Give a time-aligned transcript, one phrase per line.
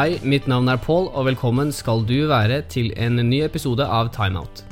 [0.00, 4.08] Hei, mitt navn er Paul, og velkommen skal du være til en ny episode av
[4.14, 4.62] Timeout.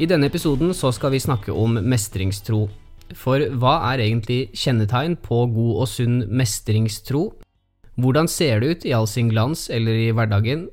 [0.00, 2.62] I denne episoden så skal vi snakke om mestringstro.
[3.12, 7.26] For hva er egentlig kjennetegn på god og sunn mestringstro?
[8.00, 10.70] Hvordan ser det ut i all sin glans eller i hverdagen?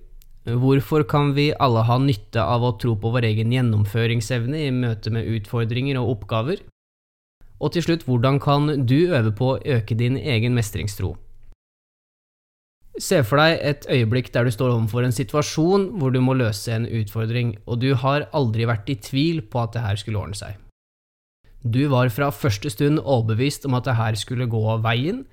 [0.47, 5.11] Hvorfor kan vi alle ha nytte av å tro på vår egen gjennomføringsevne i møte
[5.11, 6.63] med utfordringer og oppgaver?
[7.59, 11.17] Og til slutt, hvordan kan du øve på å øke din egen mestringstro?
[13.01, 16.69] Se for deg et øyeblikk der du står overfor en situasjon hvor du må løse
[16.75, 20.37] en utfordring, og du har aldri vært i tvil på at det her skulle ordne
[20.37, 20.59] seg.
[21.63, 25.23] Du var fra første stund overbevist om at det her skulle gå veien,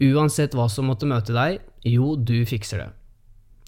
[0.00, 2.90] uansett hva som måtte møte deg, jo, du fikser det.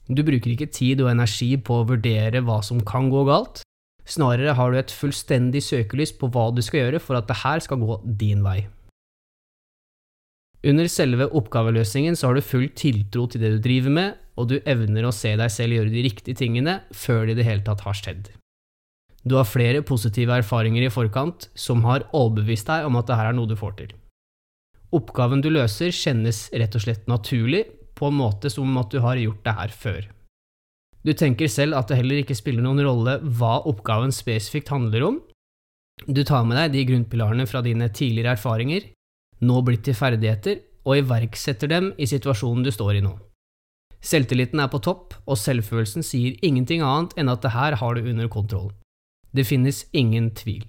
[0.09, 3.61] Du bruker ikke tid og energi på å vurdere hva som kan gå galt,
[4.09, 7.61] snarere har du et fullstendig søkelys på hva du skal gjøre for at det her
[7.61, 8.63] skal gå din vei.
[10.63, 14.61] Under selve oppgaveløsningen så har du full tiltro til det du driver med, og du
[14.63, 17.83] evner å se deg selv gjøre de riktige tingene før det i det hele tatt
[17.85, 18.31] har skjedd.
[19.27, 23.37] Du har flere positive erfaringer i forkant som har overbevist deg om at dette er
[23.37, 23.93] noe du får til.
[24.93, 27.65] Oppgaven du løser, kjennes rett og slett naturlig,
[27.99, 30.09] på en måte som at du har gjort det her før.
[31.03, 35.21] Du tenker selv at det heller ikke spiller noen rolle hva oppgaven spesifikt handler om.
[36.07, 38.87] Du tar med deg de grunnpilarene fra dine tidligere erfaringer,
[39.43, 43.12] nå blitt til ferdigheter, og iverksetter dem i situasjonen du står i nå.
[44.03, 48.09] Selvtilliten er på topp, og selvfølelsen sier ingenting annet enn at det her har du
[48.11, 48.73] under kontroll.
[49.33, 50.65] Det finnes ingen tvil.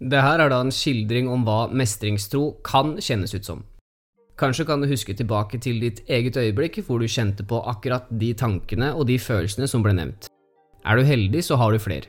[0.00, 3.66] Det her er da en skildring om hva mestringstro kan kjennes ut som.
[4.40, 8.32] Kanskje kan du huske tilbake til ditt eget øyeblikk hvor du kjente på akkurat de
[8.32, 10.30] tankene og de følelsene som ble nevnt.
[10.88, 12.08] Er du heldig, så har du flere.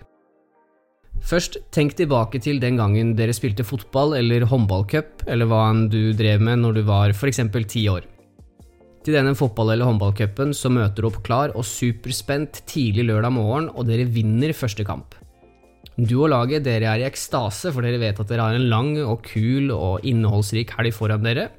[1.20, 6.14] Først, tenk tilbake til den gangen dere spilte fotball eller håndballcup, eller hva enn du
[6.18, 7.44] drev med når du var f.eks.
[7.68, 8.08] ti år.
[9.02, 13.70] Til denne fotball- eller håndballcupen så møter du opp klar og superspent tidlig lørdag morgen,
[13.74, 15.16] og dere vinner første kamp.
[15.98, 18.96] Du og laget dere er i ekstase, for dere vet at dere har en lang
[19.04, 21.50] og kul og innholdsrik helg foran dere.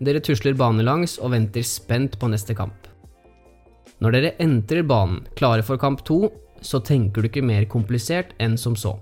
[0.00, 2.86] Dere tusler banelangs og venter spent på neste kamp.
[4.00, 8.56] Når dere entrer banen, klare for kamp to, så tenker du ikke mer komplisert enn
[8.60, 8.96] som så.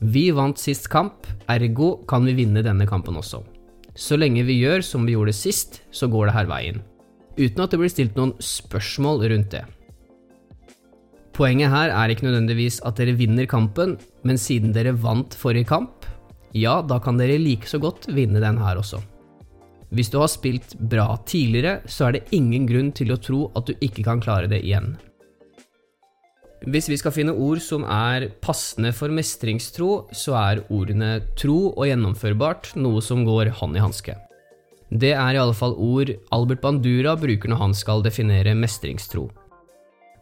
[0.00, 3.42] Vi vant sist kamp, ergo kan vi vinne denne kampen også.
[3.94, 6.80] Så lenge vi gjør som vi gjorde sist, så går det her veien.
[7.36, 9.64] Uten at det blir stilt noen spørsmål rundt det.
[11.36, 16.08] Poenget her er ikke nødvendigvis at dere vinner kampen, men siden dere vant forrige kamp,
[16.56, 18.98] ja, da kan dere like så godt vinne den her også.
[19.90, 23.66] Hvis du har spilt bra tidligere, så er det ingen grunn til å tro at
[23.66, 24.94] du ikke kan klare det igjen.
[26.68, 31.86] Hvis vi skal finne ord som er passende for mestringstro, så er ordene tro og
[31.88, 34.16] gjennomførbart noe som går hånd i hanske.
[34.90, 39.30] Det er i alle fall ord Albert Bandura bruker når han skal definere mestringstro.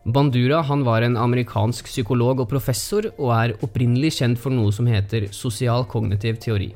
[0.06, 4.86] Bandura han var en amerikansk psykolog og professor, og er opprinnelig kjent for noe som
[4.86, 6.70] heter sosial kognitiv teori.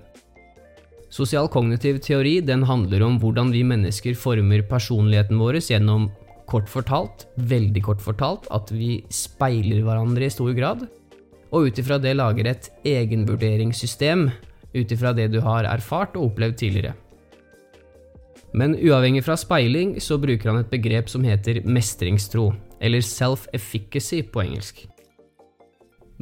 [1.13, 6.11] Sosial kognitiv teori den handler om hvordan vi mennesker former personligheten vår gjennom
[6.53, 10.87] kort fortalt, veldig kort fortalt, at vi speiler hverandre i stor grad,
[11.53, 14.29] og ut ifra det lager et egenvurderingssystem
[14.73, 16.95] ut ifra det du har erfart og opplevd tidligere.
[18.57, 24.45] Men uavhengig fra speiling så bruker han et begrep som heter mestringstro, eller self-efficacy på
[24.45, 24.85] engelsk.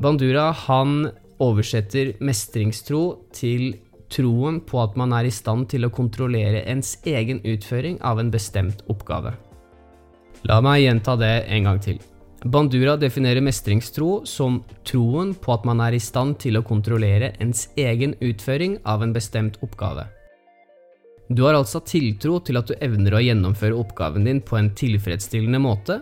[0.01, 1.11] Bandura han
[1.43, 3.03] oversetter mestringstro
[3.35, 3.75] til
[4.11, 8.33] troen på at man er i stand til å kontrollere ens egen utføring av en
[8.33, 9.35] bestemt oppgave.
[10.49, 11.99] La meg gjenta det en gang til.
[12.41, 17.67] Bandura definerer mestringstro som troen på at man er i stand til å kontrollere ens
[17.76, 20.06] egen utføring av en bestemt oppgave.
[21.29, 25.61] Du har altså tiltro til at du evner å gjennomføre oppgaven din på en tilfredsstillende
[25.62, 26.00] måte,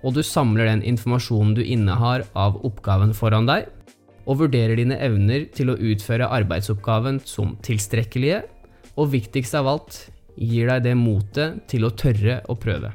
[0.00, 3.68] og du samler den informasjonen du innehar av oppgaven foran deg,
[4.24, 8.40] og vurderer dine evner til å utføre arbeidsoppgaven som tilstrekkelige,
[8.96, 10.00] og viktigst av alt
[10.40, 12.94] gir deg det motet til å tørre å prøve.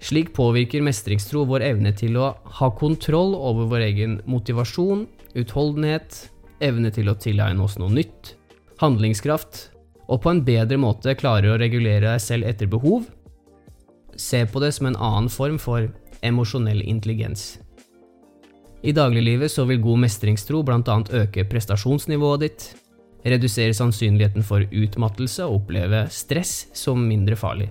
[0.00, 5.04] Slik påvirker mestringstro vår evne til å ha kontroll over vår egen motivasjon,
[5.36, 6.30] utholdenhet,
[6.64, 8.34] evne til å tilegne oss noe nytt,
[8.80, 9.66] handlingskraft,
[10.10, 13.04] og på en bedre måte klarer å regulere deg selv etter behov.
[14.16, 15.86] Se på det som en annen form for
[16.26, 17.60] emosjonell intelligens.
[18.80, 20.96] I dagliglivet så vil god mestringstro bl.a.
[21.20, 22.66] øke prestasjonsnivået ditt,
[23.28, 27.68] redusere sannsynligheten for utmattelse og oppleve stress som mindre farlig.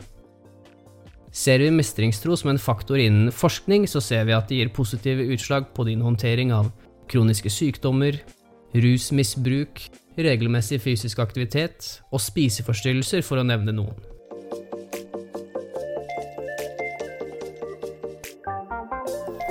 [1.29, 5.27] Ser vi mestringstro som en faktor innen forskning, så ser vi at det gir positive
[5.29, 6.71] utslag på din håndtering av
[7.09, 8.17] kroniske sykdommer,
[8.73, 9.83] rusmisbruk,
[10.17, 13.97] regelmessig fysisk aktivitet og spiseforstyrrelser, for å nevne noen.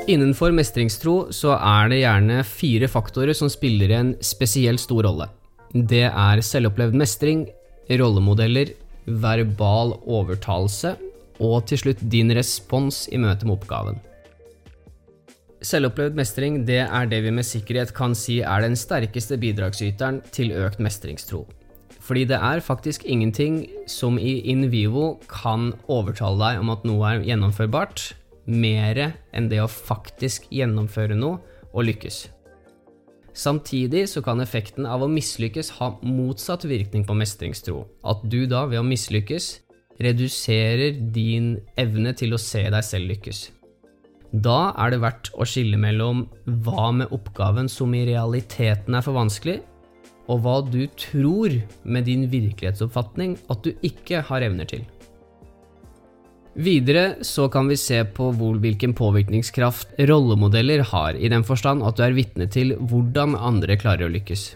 [0.09, 5.29] Innenfor mestringstro så er det gjerne fire faktorer som spiller en spesielt stor rolle.
[5.75, 7.45] Det er selvopplevd mestring,
[7.93, 8.73] rollemodeller,
[9.09, 10.97] verbal overtalelse
[11.39, 14.01] og til slutt din respons i møte med oppgaven.
[15.59, 20.53] Selvopplevd mestring det er det vi med sikkerhet kan si er den sterkeste bidragsyteren til
[20.55, 21.43] økt mestringstro.
[21.99, 27.11] Fordi det er faktisk ingenting som i in vivo kan overtale deg om at noe
[27.11, 28.13] er gjennomførbart,
[28.49, 29.03] mer
[29.37, 31.43] enn det å faktisk gjennomføre noe
[31.75, 32.29] og lykkes.
[33.39, 37.85] Samtidig så kan effekten av å mislykkes ha motsatt virkning på mestringstro.
[38.03, 39.51] At du da, ved å mislykkes,
[40.03, 43.41] reduserer din evne til å se deg selv lykkes.
[44.29, 46.27] Da er det verdt å skille mellom
[46.65, 49.63] hva med oppgaven som i realiteten er for vanskelig,
[50.29, 51.55] og hva du tror
[51.89, 54.85] med din virkelighetsoppfatning at du ikke har evner til.
[56.59, 61.97] Videre så kan vi se på hvor, hvilken påvirkningskraft rollemodeller har, i den forstand at
[61.97, 64.51] du er vitne til hvordan andre klarer å lykkes.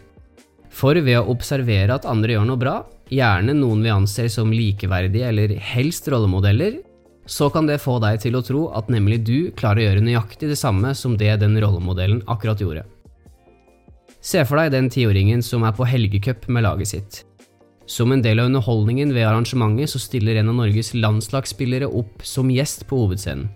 [0.73, 2.77] For ved å observere at andre gjør noe bra,
[3.13, 6.81] gjerne noen vi anser som likeverdige eller helst rollemodeller,
[7.27, 10.51] så kan det få deg til å tro at nemlig du klarer å gjøre nøyaktig
[10.51, 12.87] det samme som det den rollemodellen akkurat gjorde.
[14.23, 17.23] Se for deg den tiåringen som er på helgecup med laget sitt.
[17.91, 22.51] Som en del av underholdningen ved arrangementet så stiller en av Norges landslagsspillere opp som
[22.51, 23.51] gjest på hovedscenen.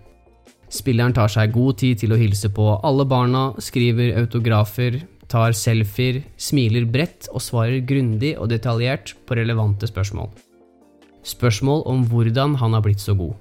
[0.67, 4.99] Spilleren tar seg god tid til å hilse på alle barna, skriver autografer,
[5.31, 10.29] tar selfier, smiler bredt og svarer grundig og detaljert på relevante spørsmål.
[11.27, 13.35] Spørsmål om hvordan han har blitt så god.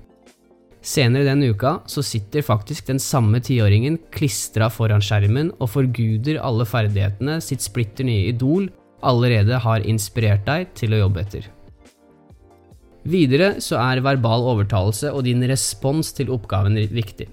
[0.86, 6.66] Senere den uka så sitter faktisk den samme tiåringen klistra foran skjermen og forguder alle
[6.68, 8.68] ferdighetene sitt splitter nye idol
[9.06, 11.48] allerede har inspirert deg til å jobbe etter.
[13.06, 17.28] Videre så er verbal overtalelse og din respons til oppgaven viktig.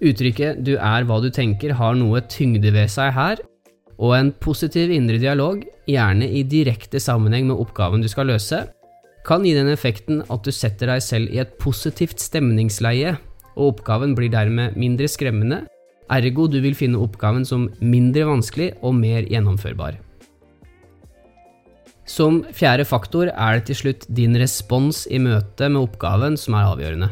[0.00, 3.36] Uttrykket 'du er hva du tenker' har noe tyngde ved seg her,
[4.00, 8.64] og en positiv indre dialog, gjerne i direkte sammenheng med oppgaven du skal løse,
[9.26, 13.18] kan gi den effekten at du setter deg selv i et positivt stemningsleie,
[13.58, 15.66] og oppgaven blir dermed mindre skremmende,
[16.10, 20.00] ergo du vil finne oppgaven som mindre vanskelig og mer gjennomførbar.
[22.10, 26.72] Som fjerde faktor er det til slutt din respons i møte med oppgaven som er
[26.72, 27.10] avgjørende.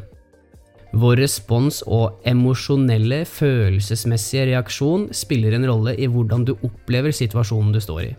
[0.96, 7.80] Vår respons og emosjonelle, følelsesmessige reaksjon spiller en rolle i hvordan du opplever situasjonen du
[7.84, 8.14] står i.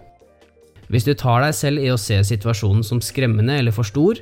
[0.89, 4.21] Hvis du tar deg selv i å se situasjonen som skremmende eller for stor,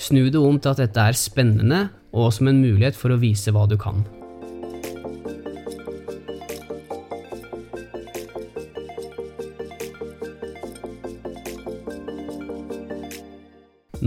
[0.00, 3.52] snu det om til at dette er spennende og som en mulighet for å vise
[3.52, 4.04] hva du kan.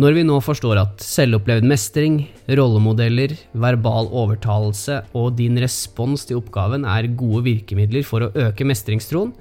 [0.03, 2.15] Når vi nå forstår at selvopplevd mestring,
[2.59, 9.31] rollemodeller, verbal overtalelse og din respons til oppgaven er gode virkemidler for å øke mestringstroen,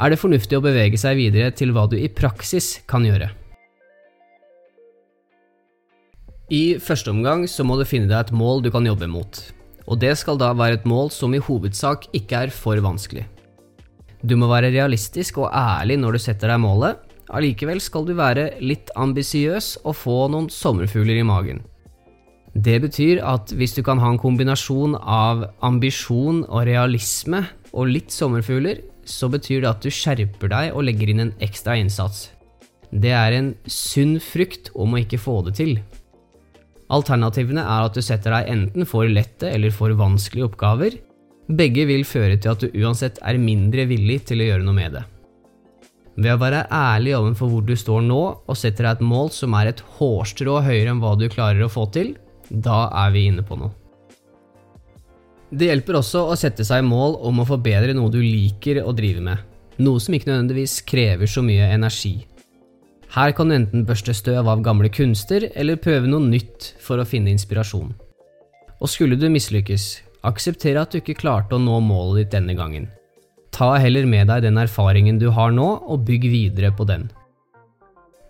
[0.00, 3.28] er det fornuftig å bevege seg videre til hva du i praksis kan gjøre.
[6.50, 9.44] I første omgang så må du finne deg et mål du kan jobbe mot,
[9.86, 13.28] og det skal da være et mål som i hovedsak ikke er for vanskelig.
[14.26, 16.98] Du må være realistisk og ærlig når du setter deg målet,
[17.30, 21.62] Allikevel skal du være litt ambisiøs og få noen sommerfugler i magen.
[22.54, 28.10] Det betyr at hvis du kan ha en kombinasjon av ambisjon og realisme og litt
[28.10, 32.28] sommerfugler, så betyr det at du skjerper deg og legger inn en ekstra innsats.
[32.90, 35.76] Det er en sunn frykt om å ikke få det til.
[36.90, 40.98] Alternativene er at du setter deg enten for lette eller for vanskelige oppgaver.
[41.46, 44.98] Begge vil føre til at du uansett er mindre villig til å gjøre noe med
[44.98, 45.06] det.
[46.20, 49.54] Ved å være ærlig overfor hvor du står nå, og setter deg et mål som
[49.56, 52.12] er et hårstrå høyere enn hva du klarer å få til,
[52.50, 53.72] da er vi inne på noe.
[55.50, 59.24] Det hjelper også å sette seg mål om å forbedre noe du liker å drive
[59.24, 59.40] med,
[59.82, 62.20] noe som ikke nødvendigvis krever så mye energi.
[63.10, 67.08] Her kan du enten børste støv av gamle kunster, eller prøve noe nytt for å
[67.08, 67.90] finne inspirasjon.
[68.78, 69.88] Og skulle du mislykkes,
[70.28, 72.86] akseptere at du ikke klarte å nå målet ditt denne gangen.
[73.60, 77.10] Ta heller med deg den erfaringen du har nå, og bygg videre på den.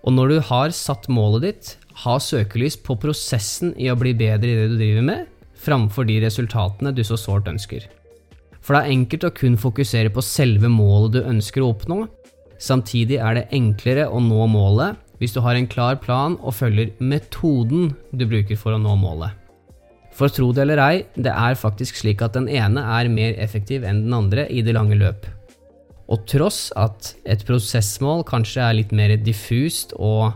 [0.03, 1.69] Og når du har satt målet ditt,
[2.03, 6.19] ha søkelys på prosessen i å bli bedre i det du driver med, framfor de
[6.25, 7.87] resultatene du så sårt ønsker.
[8.59, 12.01] For det er enkelt å kun fokusere på selve målet du ønsker å oppnå.
[12.59, 16.91] Samtidig er det enklere å nå målet hvis du har en klar plan og følger
[16.99, 19.40] metoden du bruker for å nå målet.
[20.17, 23.87] For tro det eller ei, det er faktisk slik at den ene er mer effektiv
[23.87, 25.29] enn den andre i det lange løp.
[26.11, 30.33] Og tross at et prosessmål kanskje er litt mer diffust og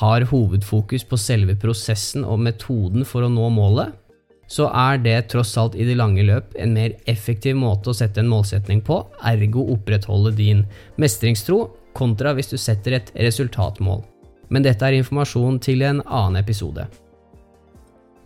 [0.00, 3.94] har hovedfokus på selve prosessen og metoden for å nå målet,
[4.46, 8.22] så er det tross alt i det lange løp en mer effektiv måte å sette
[8.22, 10.62] en målsetning på, ergo opprettholde din
[11.02, 11.64] mestringstro,
[11.96, 14.04] kontra hvis du setter et resultatmål.
[14.52, 16.86] Men dette er informasjon til en annen episode.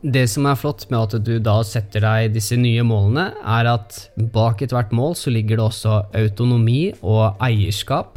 [0.00, 3.98] Det som er flott med at du da setter deg disse nye målene, er at
[4.32, 8.16] bak ethvert mål så ligger det også autonomi og eierskap,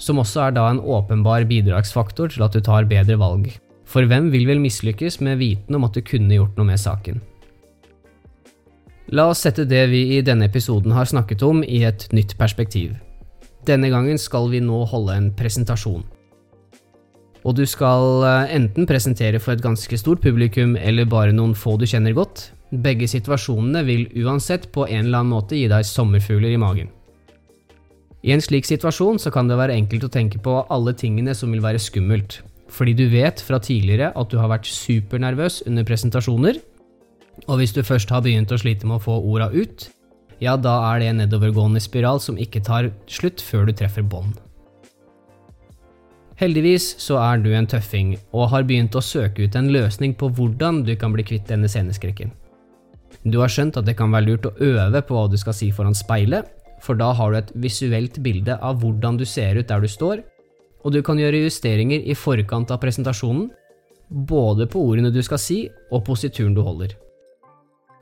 [0.00, 3.50] som også er da en åpenbar bidragsfaktor til at du tar bedre valg.
[3.84, 7.20] For hvem vil vel mislykkes med viten om at du kunne gjort noe med saken?
[9.12, 12.96] La oss sette det vi i denne episoden har snakket om, i et nytt perspektiv.
[13.68, 16.06] Denne gangen skal vi nå holde en presentasjon.
[17.42, 21.76] Og du skal eh, enten presentere for et ganske stort publikum eller bare noen få
[21.80, 22.50] du kjenner godt.
[22.72, 26.92] Begge situasjonene vil uansett på en eller annen måte gi deg sommerfugler i magen.
[28.22, 31.50] I en slik situasjon så kan det være enkelt å tenke på alle tingene som
[31.50, 32.38] vil være skummelt,
[32.70, 36.60] fordi du vet fra tidligere at du har vært supernervøs under presentasjoner,
[37.48, 39.88] og hvis du først har begynt å slite med å få orda ut,
[40.42, 44.38] ja, da er det en nedovergående spiral som ikke tar slutt før du treffer bånd.
[46.42, 50.26] Heldigvis så er du en tøffing og har begynt å søke ut en løsning på
[50.34, 52.32] hvordan du kan bli kvitt denne sceneskrekken.
[53.22, 55.68] Du har skjønt at det kan være lurt å øve på hva du skal si
[55.70, 56.48] foran speilet,
[56.82, 60.24] for da har du et visuelt bilde av hvordan du ser ut der du står,
[60.82, 63.46] og du kan gjøre justeringer i forkant av presentasjonen,
[64.10, 65.60] både på ordene du skal si
[65.92, 66.96] og posituren du holder.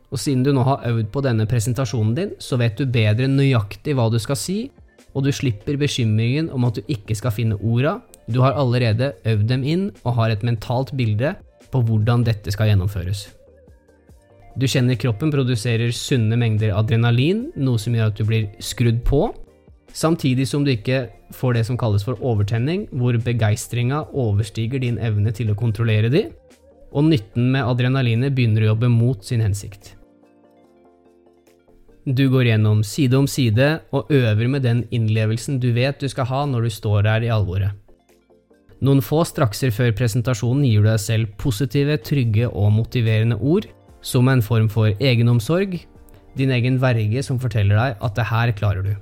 [0.08, 3.98] Og siden du nå har øvd på denne presentasjonen din, så vet du bedre nøyaktig
[4.00, 4.62] hva du skal si,
[5.14, 7.98] og du slipper bekymringen om at du ikke skal finne orda,
[8.30, 11.34] du har allerede øvd dem inn og har et mentalt bilde
[11.70, 13.28] på hvordan dette skal gjennomføres.
[14.58, 19.28] Du kjenner kroppen produserer sunne mengder adrenalin, noe som gjør at du blir skrudd på,
[19.92, 25.32] Samtidig som du ikke får det som kalles for overtenning, hvor begeistringa overstiger din evne
[25.34, 26.28] til å kontrollere de,
[26.90, 29.94] og nytten med adrenalinet begynner å jobbe mot sin hensikt.
[32.10, 36.26] Du går gjennom side om side og øver med den innlevelsen du vet du skal
[36.26, 37.70] ha når du står der i alvoret.
[38.82, 43.68] Noen få strakser før presentasjonen gir du deg selv positive, trygge og motiverende ord,
[44.02, 45.76] som en form for egenomsorg,
[46.34, 48.94] din egen verge som forteller deg at det her klarer du.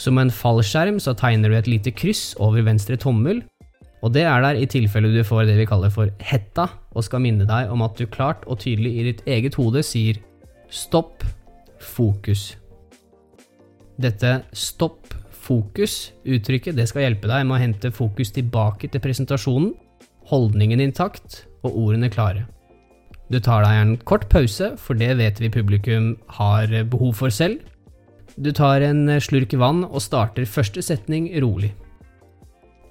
[0.00, 3.44] Som en fallskjerm så tegner du et lite kryss over venstre tommel,
[4.02, 7.22] og det er der i tilfelle du får det vi kaller for hetta, og skal
[7.22, 10.18] minne deg om at du klart og tydelig i ditt eget hode sier
[10.72, 11.22] stopp,
[11.80, 12.54] fokus.
[14.00, 15.10] Dette stopp,
[15.40, 19.74] fokus-uttrykket det skal hjelpe deg med å hente fokus tilbake til presentasjonen,
[20.30, 22.46] holdningen intakt og ordene klare.
[23.30, 27.60] Du tar deg en kort pause, for det vet vi publikum har behov for selv,
[28.40, 31.72] du tar en slurk vann og starter første setning rolig.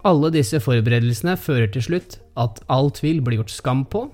[0.08, 4.06] Alle disse forberedelsene fører til slutt at all tvil blir gjort skam på,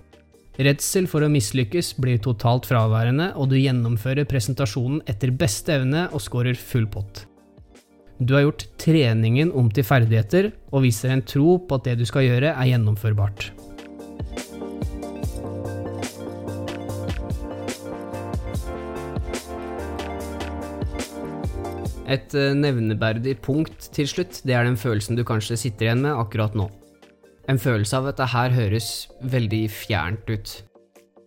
[0.64, 6.24] redsel for å mislykkes blir totalt fraværende, og du gjennomfører presentasjonen etter beste evne og
[6.24, 7.26] scorer full pott.
[8.16, 12.06] Du har gjort treningen om til ferdigheter, og viser en tro på at det du
[12.08, 13.50] skal gjøre, er gjennomførbart.
[22.06, 26.16] Et eh, nevneverdig punkt til slutt, det er den følelsen du kanskje sitter igjen med
[26.16, 26.70] akkurat nå.
[27.52, 28.88] En følelse av at det her høres
[29.22, 30.54] veldig fjernt ut.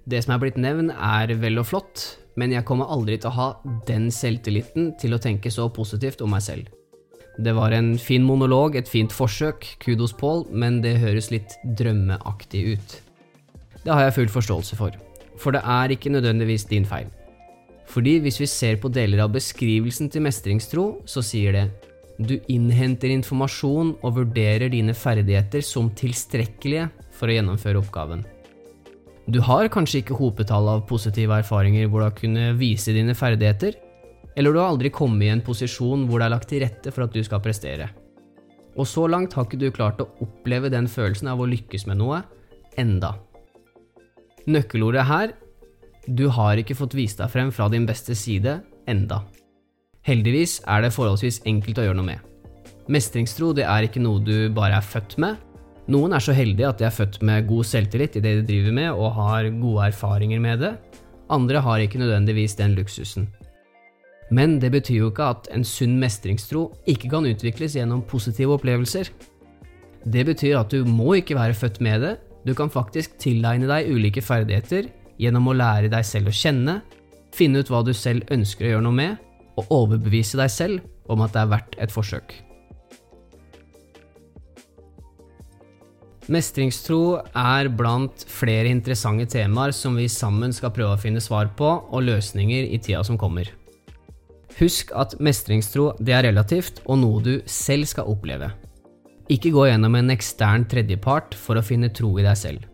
[0.08, 2.06] Det som er blitt nevnt, er vel og flott,
[2.38, 3.48] men jeg kommer aldri til å ha
[3.86, 6.72] den selvtilliten til å tenke så positivt om meg selv.
[7.38, 12.64] Det var en fin monolog, et fint forsøk, kudos Pål, men det høres litt drømmeaktig
[12.72, 12.96] ut.
[13.84, 14.96] Det har jeg full forståelse for,
[15.38, 17.06] for det er ikke nødvendigvis din feil.
[17.88, 21.68] Fordi hvis vi ser på deler av beskrivelsen til mestringstro, så sier det
[22.18, 28.24] du innhenter informasjon og vurderer dine ferdigheter som tilstrekkelige for å gjennomføre oppgaven.
[29.28, 33.76] Du har kanskje ikke hopetall av positive erfaringer hvor du har kunnet vise dine ferdigheter,
[34.38, 37.06] eller du har aldri kommet i en posisjon hvor det er lagt til rette for
[37.06, 37.90] at du skal prestere.
[38.78, 42.00] Og så langt har ikke du klart å oppleve den følelsen av å lykkes med
[42.00, 42.22] noe
[42.78, 43.16] enda.
[44.48, 45.34] Nøkkelordet her
[46.08, 49.20] du har ikke fått vist deg frem fra din beste side enda.
[50.06, 52.24] Heldigvis er det forholdsvis enkelt å gjøre noe med.
[52.88, 55.36] Mestringstro det er ikke noe du bare er født med.
[55.88, 58.76] Noen er så heldige at de er født med god selvtillit i det de driver
[58.76, 60.72] med og har gode erfaringer med det.
[61.32, 63.28] Andre har ikke nødvendigvis den luksusen.
[64.30, 69.08] Men det betyr jo ikke at en sunn mestringstro ikke kan utvikles gjennom positive opplevelser.
[70.04, 72.14] Det betyr at du må ikke være født med det,
[72.46, 74.88] du kan faktisk tilegne deg ulike ferdigheter
[75.20, 76.78] gjennom å lære deg selv å kjenne,
[77.34, 79.16] finne ut hva du selv ønsker å gjøre noe med,
[79.58, 82.34] og overbevise deg selv om at det er verdt et forsøk.
[86.28, 91.70] Mestringstro er blant flere interessante temaer som vi sammen skal prøve å finne svar på
[91.80, 93.48] og løsninger i tida som kommer.
[94.58, 98.50] Husk at mestringstro det er relativt og noe du selv skal oppleve.
[99.32, 102.68] Ikke gå gjennom en ekstern tredjepart for å finne tro i deg selv.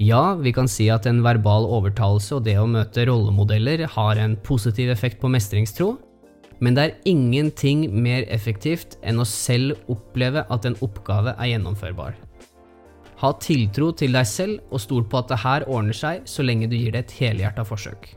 [0.00, 4.32] Ja, vi kan si at en verbal overtalelse og det å møte rollemodeller har en
[4.40, 5.90] positiv effekt på mestringstro,
[6.64, 12.16] men det er ingenting mer effektivt enn å selv oppleve at en oppgave er gjennomførbar.
[13.20, 16.70] Ha tiltro til deg selv, og stol på at det her ordner seg så lenge
[16.72, 18.08] du gir det et helhjerta forsøk.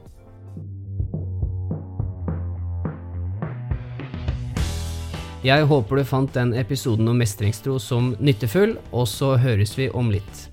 [5.44, 10.16] Jeg håper du fant den episoden om mestringstro som nyttefull, og så høres vi om
[10.16, 10.48] litt.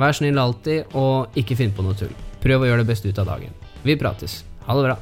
[0.00, 2.14] Vær snill alltid, og ikke finn på noe tull.
[2.42, 3.54] Prøv å gjøre det beste ut av dagen.
[3.86, 4.42] Vi prates.
[4.66, 4.96] Ha det bra.